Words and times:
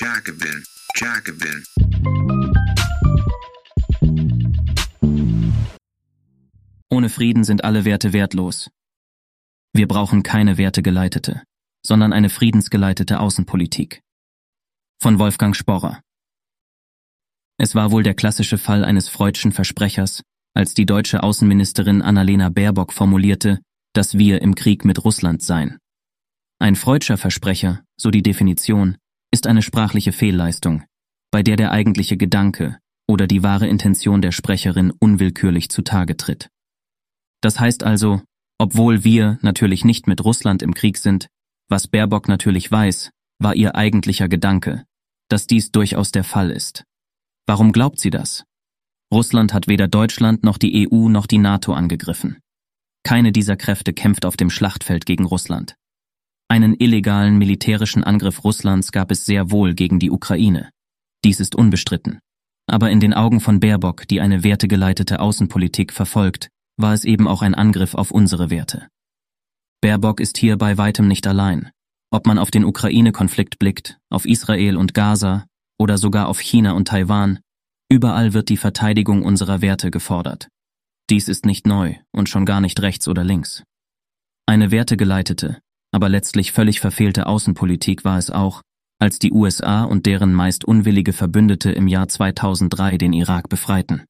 Jacobin, 0.00 0.64
Jacobin. 0.94 1.64
Ohne 6.88 7.08
Frieden 7.08 7.42
sind 7.42 7.64
alle 7.64 7.84
Werte 7.84 8.12
wertlos. 8.12 8.70
Wir 9.72 9.88
brauchen 9.88 10.22
keine 10.22 10.56
wertegeleitete, 10.56 11.42
sondern 11.84 12.12
eine 12.12 12.28
friedensgeleitete 12.28 13.18
Außenpolitik. 13.18 14.00
Von 15.02 15.18
Wolfgang 15.18 15.56
Sporrer. 15.56 16.00
Es 17.56 17.74
war 17.74 17.90
wohl 17.90 18.04
der 18.04 18.14
klassische 18.14 18.56
Fall 18.56 18.84
eines 18.84 19.08
freudschen 19.08 19.50
Versprechers, 19.50 20.22
als 20.54 20.74
die 20.74 20.86
deutsche 20.86 21.24
Außenministerin 21.24 22.02
Annalena 22.02 22.50
Baerbock 22.50 22.92
formulierte, 22.92 23.58
dass 23.94 24.16
wir 24.16 24.42
im 24.42 24.54
Krieg 24.54 24.84
mit 24.84 25.04
Russland 25.04 25.42
seien. 25.42 25.76
Ein 26.60 26.76
freudscher 26.76 27.16
Versprecher, 27.16 27.82
so 27.96 28.12
die 28.12 28.22
Definition, 28.22 28.96
ist 29.32 29.46
eine 29.46 29.62
sprachliche 29.62 30.12
Fehlleistung, 30.12 30.84
bei 31.30 31.42
der 31.42 31.56
der 31.56 31.72
eigentliche 31.72 32.16
Gedanke 32.16 32.78
oder 33.08 33.26
die 33.26 33.42
wahre 33.42 33.66
Intention 33.66 34.22
der 34.22 34.32
Sprecherin 34.32 34.90
unwillkürlich 34.90 35.70
zutage 35.70 36.16
tritt. 36.16 36.50
Das 37.40 37.58
heißt 37.60 37.82
also, 37.82 38.22
obwohl 38.58 39.04
wir 39.04 39.38
natürlich 39.42 39.84
nicht 39.84 40.06
mit 40.06 40.24
Russland 40.24 40.62
im 40.62 40.74
Krieg 40.74 40.98
sind, 40.98 41.28
was 41.68 41.86
Baerbock 41.86 42.28
natürlich 42.28 42.70
weiß, 42.70 43.10
war 43.38 43.54
ihr 43.54 43.76
eigentlicher 43.76 44.28
Gedanke, 44.28 44.84
dass 45.28 45.46
dies 45.46 45.70
durchaus 45.70 46.10
der 46.10 46.24
Fall 46.24 46.50
ist. 46.50 46.84
Warum 47.46 47.72
glaubt 47.72 48.00
sie 48.00 48.10
das? 48.10 48.44
Russland 49.12 49.54
hat 49.54 49.68
weder 49.68 49.88
Deutschland 49.88 50.42
noch 50.42 50.58
die 50.58 50.88
EU 50.90 51.08
noch 51.08 51.26
die 51.26 51.38
NATO 51.38 51.72
angegriffen. 51.72 52.38
Keine 53.04 53.32
dieser 53.32 53.56
Kräfte 53.56 53.92
kämpft 53.92 54.26
auf 54.26 54.36
dem 54.36 54.50
Schlachtfeld 54.50 55.06
gegen 55.06 55.24
Russland. 55.24 55.76
Einen 56.50 56.74
illegalen 56.78 57.36
militärischen 57.36 58.02
Angriff 58.02 58.42
Russlands 58.42 58.90
gab 58.90 59.10
es 59.10 59.26
sehr 59.26 59.50
wohl 59.50 59.74
gegen 59.74 59.98
die 59.98 60.10
Ukraine. 60.10 60.70
Dies 61.22 61.40
ist 61.40 61.54
unbestritten. 61.54 62.20
Aber 62.66 62.90
in 62.90 63.00
den 63.00 63.12
Augen 63.12 63.40
von 63.40 63.60
Baerbock, 63.60 64.08
die 64.08 64.22
eine 64.22 64.44
wertegeleitete 64.44 65.20
Außenpolitik 65.20 65.92
verfolgt, 65.92 66.48
war 66.78 66.94
es 66.94 67.04
eben 67.04 67.28
auch 67.28 67.42
ein 67.42 67.54
Angriff 67.54 67.94
auf 67.94 68.10
unsere 68.10 68.48
Werte. 68.48 68.88
Baerbock 69.82 70.20
ist 70.20 70.38
hier 70.38 70.56
bei 70.56 70.78
weitem 70.78 71.06
nicht 71.06 71.26
allein. 71.26 71.70
Ob 72.10 72.26
man 72.26 72.38
auf 72.38 72.50
den 72.50 72.64
Ukraine-Konflikt 72.64 73.58
blickt, 73.58 73.98
auf 74.10 74.24
Israel 74.24 74.76
und 74.76 74.94
Gaza 74.94 75.46
oder 75.78 75.98
sogar 75.98 76.28
auf 76.28 76.40
China 76.40 76.72
und 76.72 76.88
Taiwan, 76.88 77.40
überall 77.90 78.32
wird 78.32 78.48
die 78.48 78.56
Verteidigung 78.56 79.22
unserer 79.22 79.60
Werte 79.60 79.90
gefordert. 79.90 80.48
Dies 81.10 81.28
ist 81.28 81.44
nicht 81.44 81.66
neu 81.66 81.96
und 82.10 82.28
schon 82.28 82.46
gar 82.46 82.60
nicht 82.60 82.80
rechts 82.80 83.06
oder 83.06 83.24
links. 83.24 83.64
Eine 84.46 84.70
wertegeleitete, 84.70 85.60
aber 85.92 86.08
letztlich 86.08 86.52
völlig 86.52 86.80
verfehlte 86.80 87.26
Außenpolitik 87.26 88.04
war 88.04 88.18
es 88.18 88.30
auch, 88.30 88.62
als 89.00 89.18
die 89.18 89.32
USA 89.32 89.84
und 89.84 90.06
deren 90.06 90.32
meist 90.32 90.64
unwillige 90.64 91.12
Verbündete 91.12 91.70
im 91.70 91.86
Jahr 91.86 92.08
2003 92.08 92.98
den 92.98 93.12
Irak 93.12 93.48
befreiten. 93.48 94.04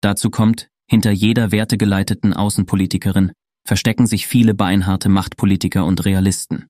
Dazu 0.00 0.30
kommt, 0.30 0.68
hinter 0.88 1.10
jeder 1.10 1.52
wertegeleiteten 1.52 2.34
Außenpolitikerin 2.34 3.32
verstecken 3.66 4.06
sich 4.06 4.26
viele 4.26 4.54
beinharte 4.54 5.08
Machtpolitiker 5.08 5.84
und 5.84 6.04
Realisten. 6.04 6.66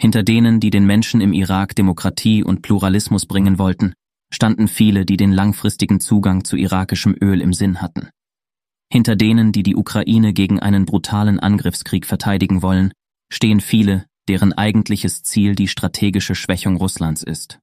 Hinter 0.00 0.22
denen, 0.22 0.60
die 0.60 0.70
den 0.70 0.84
Menschen 0.84 1.20
im 1.20 1.32
Irak 1.32 1.74
Demokratie 1.74 2.42
und 2.42 2.62
Pluralismus 2.62 3.26
bringen 3.26 3.58
wollten, 3.58 3.94
standen 4.32 4.66
viele, 4.66 5.06
die 5.06 5.16
den 5.16 5.32
langfristigen 5.32 6.00
Zugang 6.00 6.44
zu 6.44 6.56
irakischem 6.56 7.14
Öl 7.20 7.40
im 7.40 7.52
Sinn 7.52 7.80
hatten. 7.80 8.08
Hinter 8.92 9.16
denen, 9.16 9.52
die 9.52 9.62
die 9.62 9.76
Ukraine 9.76 10.32
gegen 10.32 10.60
einen 10.60 10.84
brutalen 10.84 11.38
Angriffskrieg 11.38 12.04
verteidigen 12.04 12.62
wollen, 12.62 12.92
stehen 13.32 13.60
viele, 13.60 14.04
deren 14.28 14.52
eigentliches 14.52 15.22
Ziel 15.22 15.54
die 15.54 15.68
strategische 15.68 16.34
Schwächung 16.34 16.76
Russlands 16.76 17.22
ist. 17.22 17.58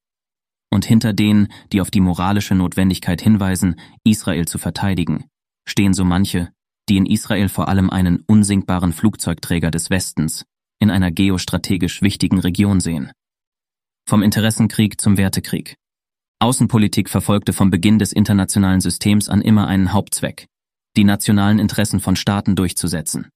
Und 0.72 0.86
hinter 0.86 1.14
denen, 1.14 1.48
die 1.72 1.82
auf 1.82 1.92
die 1.92 2.02
moralische 2.02 2.56
Notwendigkeit 2.56 3.22
hinweisen, 3.22 3.80
Israel 4.04 4.48
zu 4.48 4.58
verteidigen, 4.58 5.26
stehen 5.68 5.94
so 5.94 6.04
manche, 6.04 6.50
die 6.90 6.98
in 6.98 7.06
Israel 7.06 7.50
vor 7.50 7.70
allem 7.70 7.90
einen 7.90 8.24
unsinkbaren 8.28 8.94
Flugzeugträger 8.94 9.72
des 9.72 9.90
Westens 9.90 10.46
in 10.80 10.90
einer 10.90 11.12
geostrategisch 11.12 12.02
wichtigen 12.02 12.40
Region 12.40 12.80
sehen. 12.80 13.12
Vom 14.08 14.24
Interessenkrieg 14.24 15.00
zum 15.00 15.18
Wertekrieg. 15.18 15.76
Außenpolitik 16.40 17.10
verfolgte 17.10 17.54
vom 17.54 17.70
Beginn 17.70 18.00
des 18.00 18.14
internationalen 18.14 18.82
Systems 18.82 19.30
an 19.30 19.42
immer 19.42 19.68
einen 19.68 19.94
Hauptzweck, 19.94 20.48
die 20.96 21.04
nationalen 21.04 21.60
Interessen 21.60 22.00
von 22.00 22.16
Staaten 22.16 22.56
durchzusetzen. 22.56 23.28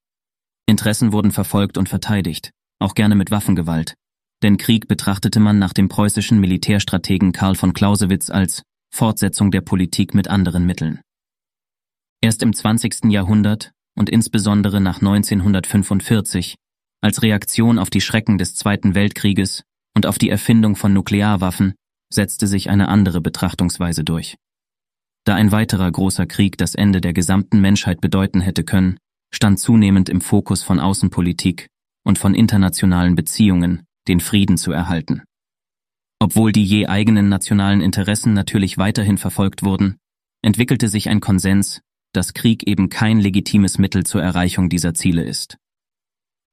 Interessen 0.65 1.11
wurden 1.11 1.31
verfolgt 1.31 1.77
und 1.77 1.89
verteidigt, 1.89 2.51
auch 2.79 2.95
gerne 2.95 3.15
mit 3.15 3.31
Waffengewalt, 3.31 3.95
denn 4.43 4.57
Krieg 4.57 4.87
betrachtete 4.87 5.39
man 5.39 5.59
nach 5.59 5.73
dem 5.73 5.89
preußischen 5.89 6.39
Militärstrategen 6.39 7.31
Karl 7.31 7.55
von 7.55 7.73
Clausewitz 7.73 8.29
als 8.29 8.63
Fortsetzung 8.93 9.51
der 9.51 9.61
Politik 9.61 10.13
mit 10.13 10.27
anderen 10.27 10.65
Mitteln. 10.65 11.01
Erst 12.21 12.43
im 12.43 12.53
20. 12.53 13.05
Jahrhundert 13.11 13.71
und 13.97 14.09
insbesondere 14.09 14.79
nach 14.79 15.01
1945, 15.01 16.55
als 17.01 17.21
Reaktion 17.21 17.79
auf 17.79 17.89
die 17.89 18.01
Schrecken 18.01 18.37
des 18.37 18.55
Zweiten 18.55 18.95
Weltkrieges 18.95 19.63
und 19.95 20.05
auf 20.05 20.17
die 20.17 20.29
Erfindung 20.29 20.75
von 20.75 20.93
Nuklearwaffen, 20.93 21.73
setzte 22.11 22.47
sich 22.47 22.69
eine 22.69 22.87
andere 22.87 23.21
Betrachtungsweise 23.21 24.03
durch. 24.03 24.35
Da 25.25 25.35
ein 25.35 25.51
weiterer 25.51 25.91
großer 25.91 26.25
Krieg 26.25 26.57
das 26.57 26.75
Ende 26.75 27.01
der 27.01 27.13
gesamten 27.13 27.59
Menschheit 27.61 28.01
bedeuten 28.01 28.41
hätte 28.41 28.63
können, 28.63 28.97
stand 29.33 29.59
zunehmend 29.59 30.09
im 30.09 30.21
Fokus 30.21 30.63
von 30.63 30.79
Außenpolitik 30.79 31.67
und 32.05 32.17
von 32.19 32.35
internationalen 32.35 33.15
Beziehungen, 33.15 33.83
den 34.07 34.19
Frieden 34.19 34.57
zu 34.57 34.71
erhalten. 34.71 35.23
Obwohl 36.19 36.51
die 36.51 36.63
je 36.63 36.87
eigenen 36.87 37.29
nationalen 37.29 37.81
Interessen 37.81 38.33
natürlich 38.33 38.77
weiterhin 38.77 39.17
verfolgt 39.17 39.63
wurden, 39.63 39.97
entwickelte 40.41 40.87
sich 40.87 41.09
ein 41.09 41.19
Konsens, 41.19 41.81
dass 42.13 42.33
Krieg 42.33 42.67
eben 42.67 42.89
kein 42.89 43.19
legitimes 43.19 43.77
Mittel 43.77 44.05
zur 44.05 44.21
Erreichung 44.21 44.69
dieser 44.69 44.93
Ziele 44.93 45.23
ist. 45.23 45.57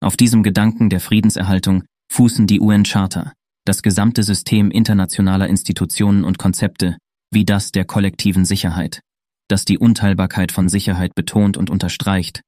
Auf 0.03 0.17
diesem 0.17 0.43
Gedanken 0.43 0.89
der 0.89 1.01
Friedenserhaltung 1.01 1.85
fußen 2.11 2.47
die 2.47 2.61
UN-Charta, 2.61 3.33
das 3.67 3.83
gesamte 3.83 4.23
System 4.23 4.71
internationaler 4.71 5.49
Institutionen 5.49 6.25
und 6.25 6.39
Konzepte, 6.39 6.97
wie 7.31 7.45
das 7.45 7.73
der 7.73 7.85
kollektiven 7.85 8.45
Sicherheit, 8.45 9.03
das 9.49 9.65
die 9.65 9.79
Unteilbarkeit 9.79 10.51
von 10.51 10.69
Sicherheit 10.69 11.15
betont 11.15 11.57
und 11.57 11.71
unterstreicht, 11.71 12.41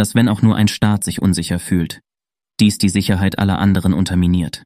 dass 0.00 0.14
wenn 0.14 0.30
auch 0.30 0.40
nur 0.40 0.56
ein 0.56 0.66
Staat 0.66 1.04
sich 1.04 1.20
unsicher 1.20 1.58
fühlt, 1.58 2.00
dies 2.58 2.78
die 2.78 2.88
Sicherheit 2.88 3.38
aller 3.38 3.58
anderen 3.58 3.92
unterminiert. 3.92 4.62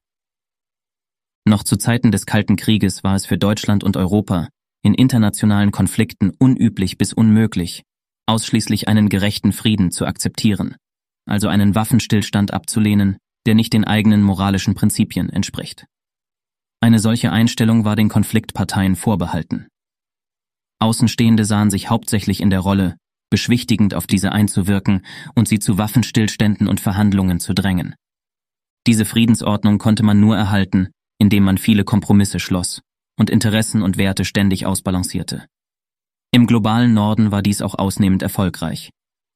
Noch 1.45 1.61
zu 1.61 1.75
Zeiten 1.75 2.13
des 2.13 2.25
Kalten 2.25 2.55
Krieges 2.55 3.03
war 3.03 3.15
es 3.15 3.25
für 3.25 3.37
Deutschland 3.37 3.83
und 3.83 3.97
Europa 3.97 4.47
in 4.81 4.93
internationalen 4.93 5.71
Konflikten 5.71 6.31
unüblich 6.39 6.97
bis 6.97 7.11
unmöglich, 7.11 7.83
ausschließlich 8.27 8.87
einen 8.87 9.09
gerechten 9.09 9.51
Frieden 9.51 9.91
zu 9.91 10.05
akzeptieren, 10.05 10.77
also 11.25 11.49
einen 11.49 11.75
Waffenstillstand 11.75 12.53
abzulehnen, 12.53 13.17
der 13.45 13.55
nicht 13.55 13.73
den 13.73 13.83
eigenen 13.83 14.23
moralischen 14.23 14.73
Prinzipien 14.73 15.29
entspricht. 15.29 15.85
Eine 16.79 16.99
solche 16.99 17.33
Einstellung 17.33 17.83
war 17.83 17.97
den 17.97 18.07
Konfliktparteien 18.07 18.95
vorbehalten. 18.95 19.67
Außenstehende 20.79 21.43
sahen 21.43 21.71
sich 21.71 21.89
hauptsächlich 21.89 22.39
in 22.39 22.51
der 22.51 22.61
Rolle, 22.61 22.95
beschwichtigend 23.35 23.93
auf 23.93 24.07
diese 24.07 24.31
einzuwirken 24.31 25.05
und 25.35 25.49
sie 25.49 25.59
zu 25.59 25.77
Waffenstillständen 25.77 26.69
und 26.69 26.79
Verhandlungen 26.79 27.41
zu 27.41 27.53
drängen. 27.53 27.93
Diese 28.87 29.03
Friedensordnung 29.03 29.77
konnte 29.77 30.03
man 30.03 30.21
nur 30.21 30.37
erhalten, 30.37 30.87
indem 31.19 31.43
man 31.43 31.57
viele 31.57 31.83
Kompromisse 31.83 32.39
schloss 32.39 32.81
und 33.19 33.29
Interessen 33.29 33.81
und 33.81 33.97
Werte 33.97 34.23
ständig 34.23 34.65
ausbalancierte. 34.65 35.47
Im 36.31 36.47
globalen 36.47 36.93
Norden 36.93 37.31
war 37.31 37.41
dies 37.41 37.61
auch 37.61 37.75
ausnehmend 37.77 38.23
erfolgreich. 38.23 38.91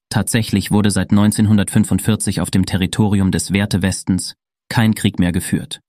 Tatsächlich 0.10 0.72
wurde 0.72 0.92
seit 0.92 1.12
1945 1.12 2.40
auf 2.40 2.52
dem 2.52 2.66
Territorium 2.66 3.32
des 3.32 3.52
Wertewestens 3.52 4.36
kein 4.70 4.96
Krieg 4.96 5.20
mehr 5.20 5.34
geführt. 5.34 5.82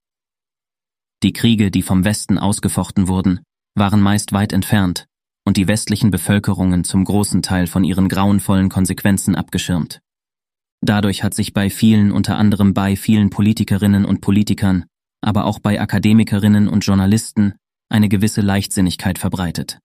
Die 1.23 1.31
Kriege, 1.31 1.71
die 1.71 1.81
vom 1.81 2.03
Westen 2.03 2.37
ausgefochten 2.37 3.07
wurden, 3.07 3.39
waren 3.73 4.01
meist 4.01 4.33
weit 4.33 4.51
entfernt 4.51 5.07
und 5.45 5.57
die 5.57 5.67
westlichen 5.67 6.11
Bevölkerungen 6.11 6.83
zum 6.83 7.03
großen 7.03 7.41
Teil 7.41 7.67
von 7.67 7.83
ihren 7.83 8.09
grauenvollen 8.09 8.69
Konsequenzen 8.69 9.35
abgeschirmt. 9.35 10.01
Dadurch 10.81 11.23
hat 11.23 11.33
sich 11.33 11.53
bei 11.53 11.69
vielen, 11.69 12.11
unter 12.11 12.37
anderem 12.37 12.73
bei 12.73 12.95
vielen 12.95 13.29
Politikerinnen 13.29 14.05
und 14.05 14.21
Politikern, 14.21 14.85
aber 15.21 15.45
auch 15.45 15.59
bei 15.59 15.79
Akademikerinnen 15.79 16.67
und 16.67 16.85
Journalisten, 16.85 17.53
eine 17.89 18.09
gewisse 18.09 18.41
Leichtsinnigkeit 18.41 19.19
verbreitet. 19.19 19.79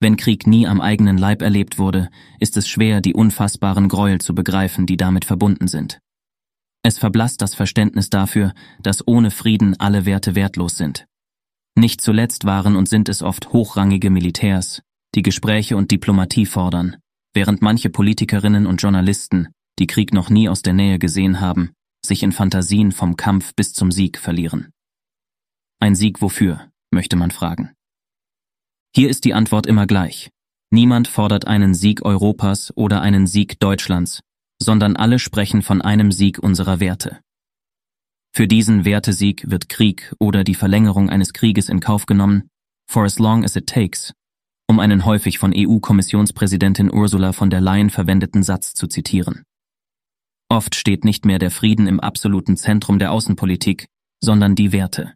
Wenn 0.00 0.16
Krieg 0.16 0.46
nie 0.46 0.66
am 0.66 0.80
eigenen 0.80 1.18
Leib 1.18 1.42
erlebt 1.42 1.78
wurde, 1.78 2.08
ist 2.38 2.56
es 2.56 2.68
schwer, 2.68 3.00
die 3.00 3.14
unfassbaren 3.14 3.88
Gräuel 3.88 4.20
zu 4.20 4.34
begreifen, 4.34 4.86
die 4.86 4.96
damit 4.96 5.24
verbunden 5.24 5.66
sind. 5.66 5.98
Es 6.84 6.98
verblasst 6.98 7.42
das 7.42 7.54
Verständnis 7.54 8.08
dafür, 8.08 8.54
dass 8.80 9.06
ohne 9.06 9.30
Frieden 9.32 9.78
alle 9.80 10.06
Werte 10.06 10.36
wertlos 10.36 10.76
sind. 10.76 11.07
Nicht 11.78 12.00
zuletzt 12.00 12.44
waren 12.44 12.74
und 12.74 12.88
sind 12.88 13.08
es 13.08 13.22
oft 13.22 13.52
hochrangige 13.52 14.10
Militärs, 14.10 14.82
die 15.14 15.22
Gespräche 15.22 15.76
und 15.76 15.92
Diplomatie 15.92 16.44
fordern, 16.44 16.96
während 17.34 17.62
manche 17.62 17.88
Politikerinnen 17.88 18.66
und 18.66 18.82
Journalisten, 18.82 19.50
die 19.78 19.86
Krieg 19.86 20.12
noch 20.12 20.28
nie 20.28 20.48
aus 20.48 20.62
der 20.62 20.72
Nähe 20.72 20.98
gesehen 20.98 21.40
haben, 21.40 21.70
sich 22.04 22.24
in 22.24 22.32
Fantasien 22.32 22.90
vom 22.90 23.14
Kampf 23.14 23.54
bis 23.54 23.74
zum 23.74 23.92
Sieg 23.92 24.18
verlieren. 24.18 24.72
Ein 25.78 25.94
Sieg 25.94 26.20
wofür? 26.20 26.68
möchte 26.90 27.14
man 27.14 27.30
fragen. 27.30 27.70
Hier 28.92 29.08
ist 29.08 29.24
die 29.24 29.34
Antwort 29.34 29.68
immer 29.68 29.86
gleich. 29.86 30.30
Niemand 30.72 31.06
fordert 31.06 31.46
einen 31.46 31.74
Sieg 31.74 32.04
Europas 32.04 32.76
oder 32.76 33.02
einen 33.02 33.28
Sieg 33.28 33.60
Deutschlands, 33.60 34.18
sondern 34.60 34.96
alle 34.96 35.20
sprechen 35.20 35.62
von 35.62 35.80
einem 35.80 36.10
Sieg 36.10 36.40
unserer 36.40 36.80
Werte. 36.80 37.20
Für 38.32 38.46
diesen 38.46 38.84
Wertesieg 38.84 39.50
wird 39.50 39.68
Krieg 39.68 40.14
oder 40.18 40.44
die 40.44 40.54
Verlängerung 40.54 41.10
eines 41.10 41.32
Krieges 41.32 41.68
in 41.68 41.80
Kauf 41.80 42.06
genommen, 42.06 42.48
for 42.88 43.04
as 43.04 43.18
long 43.18 43.44
as 43.44 43.56
it 43.56 43.66
takes, 43.66 44.12
um 44.68 44.80
einen 44.80 45.04
häufig 45.04 45.38
von 45.38 45.52
EU-Kommissionspräsidentin 45.54 46.92
Ursula 46.92 47.32
von 47.32 47.50
der 47.50 47.60
Leyen 47.60 47.90
verwendeten 47.90 48.42
Satz 48.42 48.74
zu 48.74 48.86
zitieren. 48.86 49.44
Oft 50.50 50.74
steht 50.74 51.04
nicht 51.04 51.24
mehr 51.24 51.38
der 51.38 51.50
Frieden 51.50 51.86
im 51.86 52.00
absoluten 52.00 52.56
Zentrum 52.56 52.98
der 52.98 53.12
Außenpolitik, 53.12 53.86
sondern 54.22 54.54
die 54.54 54.72
Werte. 54.72 55.14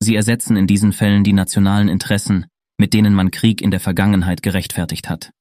Sie 0.00 0.14
ersetzen 0.14 0.56
in 0.56 0.66
diesen 0.66 0.92
Fällen 0.92 1.24
die 1.24 1.32
nationalen 1.32 1.88
Interessen, 1.88 2.46
mit 2.78 2.94
denen 2.94 3.14
man 3.14 3.30
Krieg 3.30 3.60
in 3.60 3.70
der 3.70 3.80
Vergangenheit 3.80 4.42
gerechtfertigt 4.42 5.10
hat. 5.10 5.32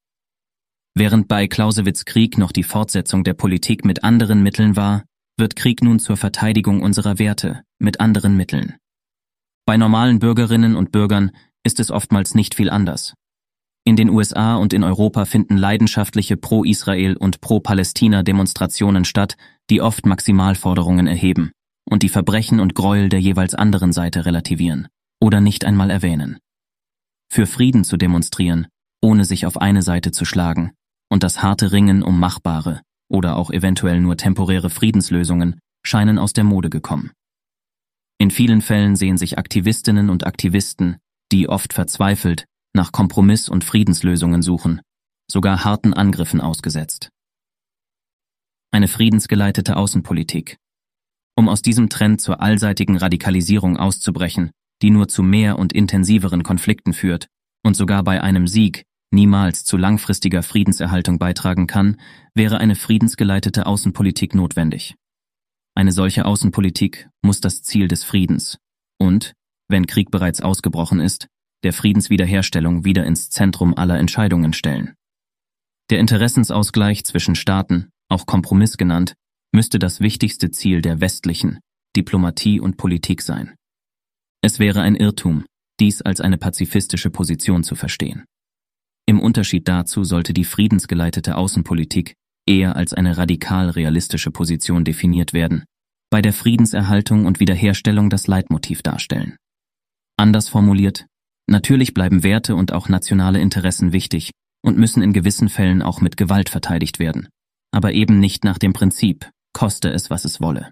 Während 0.95 1.27
bei 1.27 1.47
Clausewitz 1.47 2.05
Krieg 2.05 2.37
noch 2.37 2.51
die 2.51 2.63
Fortsetzung 2.63 3.23
der 3.23 3.35
Politik 3.35 3.85
mit 3.85 4.03
anderen 4.03 4.41
Mitteln 4.41 4.75
war, 4.75 5.03
wird 5.37 5.55
Krieg 5.55 5.83
nun 5.83 5.99
zur 5.99 6.17
Verteidigung 6.17 6.81
unserer 6.81 7.19
Werte 7.19 7.63
mit 7.79 7.99
anderen 7.99 8.35
Mitteln. 8.35 8.75
Bei 9.65 9.77
normalen 9.77 10.19
Bürgerinnen 10.19 10.75
und 10.75 10.91
Bürgern 10.91 11.31
ist 11.63 11.79
es 11.79 11.91
oftmals 11.91 12.33
nicht 12.35 12.55
viel 12.55 12.69
anders. 12.69 13.13
In 13.85 13.95
den 13.95 14.09
USA 14.09 14.55
und 14.55 14.73
in 14.73 14.83
Europa 14.83 15.25
finden 15.25 15.55
leidenschaftliche 15.55 16.35
Pro-Israel 16.35 17.15
und 17.15 17.39
Pro-Palästina-Demonstrationen 17.39 19.05
statt, 19.05 19.37
die 19.69 19.81
oft 19.81 20.05
Maximalforderungen 20.05 21.07
erheben 21.07 21.51
und 21.89 22.03
die 22.03 22.09
Verbrechen 22.09 22.59
und 22.59 22.75
Gräuel 22.75 23.09
der 23.09 23.21
jeweils 23.21 23.55
anderen 23.55 23.93
Seite 23.93 24.25
relativieren 24.25 24.87
oder 25.21 25.39
nicht 25.39 25.65
einmal 25.65 25.89
erwähnen. 25.89 26.37
Für 27.31 27.45
Frieden 27.45 27.83
zu 27.83 27.97
demonstrieren, 27.97 28.67
ohne 29.01 29.25
sich 29.25 29.45
auf 29.45 29.57
eine 29.57 29.81
Seite 29.81 30.11
zu 30.11 30.25
schlagen, 30.25 30.71
und 31.09 31.23
das 31.23 31.41
harte 31.41 31.71
Ringen 31.71 32.03
um 32.03 32.19
machbare 32.19 32.81
oder 33.09 33.35
auch 33.35 33.51
eventuell 33.51 34.01
nur 34.01 34.17
temporäre 34.17 34.69
Friedenslösungen 34.69 35.59
scheinen 35.85 36.19
aus 36.19 36.33
der 36.33 36.43
Mode 36.43 36.69
gekommen. 36.69 37.11
In 38.19 38.31
vielen 38.31 38.61
Fällen 38.61 38.95
sehen 38.95 39.17
sich 39.17 39.37
Aktivistinnen 39.37 40.09
und 40.09 40.25
Aktivisten, 40.25 40.97
die 41.31 41.47
oft 41.47 41.73
verzweifelt 41.73 42.45
nach 42.73 42.91
Kompromiss 42.91 43.49
und 43.49 43.63
Friedenslösungen 43.63 44.41
suchen, 44.41 44.81
sogar 45.29 45.63
harten 45.63 45.93
Angriffen 45.93 46.41
ausgesetzt. 46.41 47.09
Eine 48.71 48.87
friedensgeleitete 48.87 49.75
Außenpolitik. 49.75 50.57
Um 51.35 51.49
aus 51.49 51.61
diesem 51.61 51.89
Trend 51.89 52.21
zur 52.21 52.41
allseitigen 52.41 52.97
Radikalisierung 52.97 53.77
auszubrechen, 53.77 54.51
die 54.81 54.89
nur 54.89 55.07
zu 55.07 55.23
mehr 55.23 55.57
und 55.57 55.73
intensiveren 55.73 56.43
Konflikten 56.43 56.93
führt 56.93 57.27
und 57.63 57.75
sogar 57.75 58.03
bei 58.03 58.21
einem 58.21 58.47
Sieg 58.47 58.83
niemals 59.11 59.63
zu 59.63 59.77
langfristiger 59.77 60.43
Friedenserhaltung 60.43 61.19
beitragen 61.19 61.67
kann, 61.67 61.97
wäre 62.33 62.59
eine 62.59 62.75
friedensgeleitete 62.75 63.65
Außenpolitik 63.65 64.35
notwendig. 64.35 64.95
Eine 65.75 65.91
solche 65.91 66.25
Außenpolitik 66.25 67.09
muss 67.21 67.39
das 67.39 67.61
Ziel 67.61 67.87
des 67.87 68.03
Friedens 68.03 68.57
und, 68.99 69.33
wenn 69.69 69.85
Krieg 69.85 70.11
bereits 70.11 70.41
ausgebrochen 70.41 70.99
ist, 70.99 71.27
der 71.63 71.73
Friedenswiederherstellung 71.73 72.85
wieder 72.85 73.05
ins 73.05 73.29
Zentrum 73.29 73.75
aller 73.75 73.97
Entscheidungen 73.99 74.53
stellen. 74.53 74.93
Der 75.89 75.99
Interessensausgleich 75.99 77.05
zwischen 77.05 77.35
Staaten, 77.35 77.89
auch 78.09 78.25
Kompromiss 78.25 78.77
genannt, 78.77 79.13
müsste 79.53 79.79
das 79.79 79.99
wichtigste 79.99 80.51
Ziel 80.51 80.81
der 80.81 81.01
westlichen 81.01 81.59
Diplomatie 81.95 82.59
und 82.59 82.77
Politik 82.77 83.21
sein. 83.21 83.55
Es 84.41 84.59
wäre 84.59 84.81
ein 84.81 84.95
Irrtum, 84.95 85.45
dies 85.79 86.01
als 86.01 86.21
eine 86.21 86.37
pazifistische 86.37 87.09
Position 87.09 87.63
zu 87.63 87.75
verstehen. 87.75 88.25
Im 89.07 89.19
Unterschied 89.19 89.67
dazu 89.67 90.03
sollte 90.03 90.33
die 90.33 90.43
friedensgeleitete 90.43 91.35
Außenpolitik 91.35 92.13
eher 92.45 92.75
als 92.75 92.93
eine 92.93 93.17
radikal 93.17 93.69
realistische 93.69 94.29
Position 94.31 94.83
definiert 94.83 95.33
werden, 95.33 95.63
bei 96.11 96.21
der 96.21 96.33
Friedenserhaltung 96.33 97.25
und 97.25 97.39
Wiederherstellung 97.39 98.09
das 98.09 98.27
Leitmotiv 98.27 98.83
darstellen. 98.83 99.35
Anders 100.17 100.49
formuliert, 100.49 101.07
Natürlich 101.49 101.93
bleiben 101.93 102.23
Werte 102.23 102.55
und 102.55 102.73
auch 102.73 102.89
nationale 102.89 103.39
Interessen 103.39 103.93
wichtig 103.93 104.31
und 104.61 104.77
müssen 104.77 105.01
in 105.01 105.13
gewissen 105.13 105.47
Fällen 105.47 105.81
auch 105.81 106.01
mit 106.01 106.17
Gewalt 106.17 106.49
verteidigt 106.49 106.99
werden, 106.99 107.29
aber 107.71 107.93
eben 107.93 108.19
nicht 108.19 108.43
nach 108.43 108.57
dem 108.57 108.73
Prinzip, 108.73 109.29
koste 109.53 109.89
es, 109.89 110.09
was 110.09 110.25
es 110.25 110.41
wolle. 110.41 110.71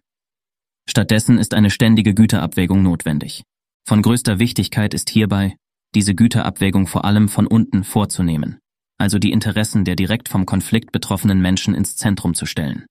Stattdessen 0.88 1.38
ist 1.38 1.54
eine 1.54 1.70
ständige 1.70 2.14
Güterabwägung 2.14 2.84
notwendig. 2.84 3.44
Von 3.88 4.02
größter 4.02 4.40
Wichtigkeit 4.40 4.94
ist 4.94 5.10
hierbei, 5.10 5.56
diese 5.96 6.14
Güterabwägung 6.14 6.88
vor 6.88 7.06
allem 7.06 7.30
von 7.30 7.48
unten 7.48 7.84
vorzunehmen, 7.84 8.60
also 8.98 9.18
die 9.18 9.32
Interessen 9.32 9.86
der 9.86 9.96
direkt 9.96 10.30
vom 10.30 10.46
Konflikt 10.46 10.92
betroffenen 10.92 11.42
Menschen 11.42 11.74
ins 11.74 11.96
Zentrum 11.96 12.36
zu 12.36 12.46
stellen. 12.46 12.86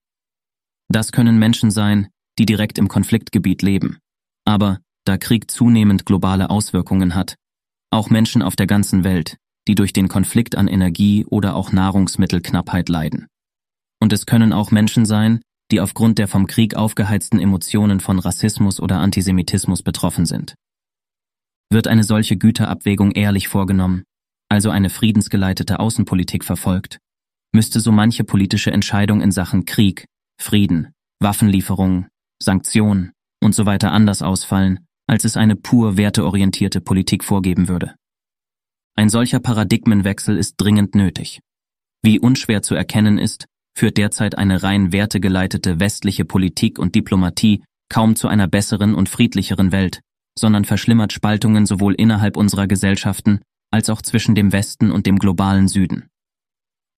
Das 0.89 1.13
können 1.13 1.39
Menschen 1.39 1.71
sein, 1.71 2.09
die 2.39 2.47
direkt 2.47 2.79
im 2.79 2.89
Konfliktgebiet 2.89 3.63
leben, 3.63 3.99
aber 4.45 4.81
da 5.05 5.19
Krieg 5.19 5.51
zunehmend 5.51 6.07
globale 6.07 6.51
Auswirkungen 6.51 7.15
hat, 7.15 7.37
auch 7.91 8.11
Menschen 8.11 8.43
auf 8.43 8.57
der 8.57 8.67
ganzen 8.67 9.05
Welt, 9.05 9.37
die 9.69 9.75
durch 9.75 9.93
den 9.93 10.09
Konflikt 10.09 10.57
an 10.57 10.67
Energie 10.67 11.25
oder 11.27 11.55
auch 11.55 11.73
Nahrungsmittelknappheit 11.73 12.89
leiden. 12.89 13.27
Und 14.01 14.13
es 14.13 14.27
können 14.27 14.53
auch 14.53 14.71
Menschen 14.71 15.07
sein, 15.07 15.41
die 15.71 15.81
aufgrund 15.81 16.19
der 16.19 16.29
vom 16.29 16.47
Krieg 16.47 16.75
aufgeheizten 16.75 17.41
Emotionen 17.41 18.01
von 18.01 18.19
Rassismus 18.19 18.81
oder 18.81 18.99
Antisemitismus 18.99 19.83
betroffen 19.83 20.27
sind. 20.27 20.55
Wird 21.75 21.89
eine 21.89 22.05
solche 22.05 22.37
Güterabwägung 22.37 23.11
ehrlich 23.11 23.49
vorgenommen, 23.49 24.05
also 24.49 24.71
eine 24.71 24.91
friedensgeleitete 24.91 25.81
Außenpolitik 25.81 26.45
verfolgt, 26.45 27.01
müsste 27.53 27.81
so 27.81 27.91
manche 27.91 28.23
politische 28.23 28.71
Entscheidung 28.71 29.21
in 29.21 29.33
Sachen 29.33 29.65
Krieg, 29.65 30.05
Frieden, 30.41 30.93
Waffenlieferungen, 31.21 32.07
Sanktionen 32.41 33.11
und 33.43 33.57
so 33.57 33.67
weiter 33.67 33.91
anders 33.91 34.23
ausfallen, 34.23 34.87
als 35.09 35.25
es 35.25 35.37
eine 35.37 35.57
pur 35.57 35.97
werteorientierte 35.97 36.81
Politik 36.81 37.25
vorgeben 37.25 37.67
würde. 37.67 37.97
Ein 38.95 39.09
solcher 39.09 39.41
Paradigmenwechsel 39.41 40.39
ist 40.39 40.55
dringend 40.59 40.95
nötig. 40.95 41.41
Wie 42.05 42.21
unschwer 42.21 42.63
zu 42.63 42.77
erkennen 42.77 43.19
ist, 43.19 43.47
führt 43.77 43.99
derzeit 43.99 44.39
eine 44.39 44.63
rein 44.63 44.93
wertegeleitete 44.93 45.81
westliche 45.81 46.25
Politik 46.25 46.79
und 46.79 46.95
Diplomatie 46.95 47.65
kaum 47.89 48.15
zu 48.15 48.29
einer 48.29 48.47
besseren 48.47 48.95
und 48.95 49.09
friedlicheren 49.09 49.73
Welt, 49.73 50.03
sondern 50.39 50.65
verschlimmert 50.65 51.13
Spaltungen 51.13 51.67
sowohl 51.67 51.95
innerhalb 51.95 52.37
unserer 52.37 52.67
Gesellschaften 52.67 53.41
als 53.71 53.91
auch 53.91 54.03
zwischen 54.03 54.35
dem 54.35 54.53
Westen 54.53 54.91
und 54.91 55.07
dem 55.07 55.19
globalen 55.19 55.69
Süden. 55.69 56.09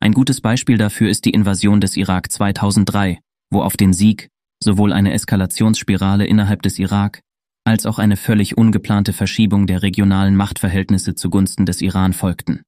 Ein 0.01 0.13
gutes 0.13 0.41
Beispiel 0.41 0.79
dafür 0.79 1.09
ist 1.09 1.25
die 1.25 1.31
Invasion 1.31 1.81
des 1.81 1.97
Irak 1.97 2.31
2003, 2.31 3.19
wo 3.51 3.63
auf 3.63 3.77
den 3.77 3.93
Sieg 3.93 4.29
sowohl 4.63 4.93
eine 4.93 5.13
Eskalationsspirale 5.13 6.27
innerhalb 6.27 6.63
des 6.63 6.79
Irak 6.79 7.21
als 7.65 7.85
auch 7.85 7.99
eine 7.99 8.17
völlig 8.17 8.57
ungeplante 8.57 9.13
Verschiebung 9.13 9.67
der 9.67 9.83
regionalen 9.83 10.37
Machtverhältnisse 10.37 11.17
zugunsten 11.17 11.67
des 11.67 11.81
Iran 11.81 12.13
folgten. 12.13 12.63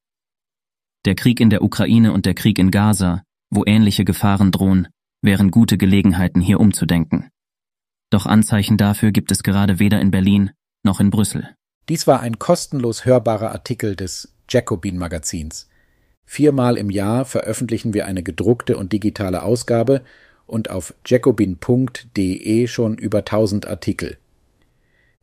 Der 1.05 1.15
Krieg 1.15 1.39
in 1.39 1.51
der 1.51 1.63
Ukraine 1.63 2.13
und 2.13 2.27
der 2.27 2.35
Krieg 2.35 2.59
in 2.59 2.73
Gaza, 2.73 3.23
wo 3.51 3.65
ähnliche 3.65 4.05
Gefahren 4.05 4.51
drohen, 4.51 4.89
wären 5.23 5.51
gute 5.51 5.79
Gelegenheiten, 5.79 6.41
hier 6.41 6.59
umzudenken. 6.59 7.29
Doch 8.11 8.27
Anzeichen 8.27 8.77
dafür 8.77 9.13
gibt 9.13 9.31
es 9.31 9.43
gerade 9.43 9.79
weder 9.79 10.01
in 10.01 10.11
Berlin 10.11 10.51
noch 10.85 11.01
in 11.01 11.11
Brüssel. 11.11 11.55
Dies 11.89 12.07
war 12.07 12.21
ein 12.21 12.39
kostenlos 12.39 13.05
hörbarer 13.05 13.53
Artikel 13.53 13.97
des 13.97 14.33
Jacobin 14.49 14.99
Magazins. 14.99 15.69
Viermal 16.25 16.77
im 16.77 16.91
Jahr 16.91 17.25
veröffentlichen 17.25 17.95
wir 17.95 18.07
eine 18.07 18.23
gedruckte 18.23 18.77
und 18.77 18.93
digitale 18.93 19.43
Ausgabe 19.43 20.03
und 20.47 20.71
auf 20.71 20.95
jacobin.de 21.07 22.67
schon 22.67 22.99
über 22.99 23.19
1000 23.19 23.67
Artikel. 23.67 24.19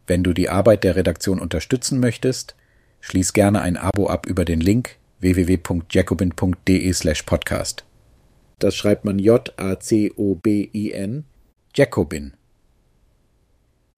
Wenn 0.07 0.23
du 0.23 0.33
die 0.33 0.49
Arbeit 0.49 0.83
der 0.83 0.95
Redaktion 0.95 1.39
unterstützen 1.39 1.99
möchtest, 1.99 2.55
schließ 3.01 3.33
gerne 3.33 3.61
ein 3.61 3.77
Abo 3.77 4.07
ab 4.07 4.25
über 4.25 4.45
den 4.45 4.61
Link 4.61 4.97
www.jacobin.de/podcast. 5.19 7.85
Das 8.59 8.75
schreibt 8.75 9.05
man 9.05 9.19
J-A-C-O-B-I-N, 9.19 11.25
Jacobin. 11.75 12.33